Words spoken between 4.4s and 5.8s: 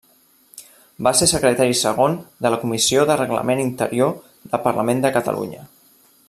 del Parlament de Catalunya.